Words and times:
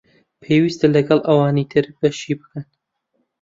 پێوستە 0.41 0.87
لەگەڵ 0.95 1.19
ئەوانی 1.27 1.69
تر 1.71 1.85
بەشی 1.99 2.33
بکەن 2.39 2.65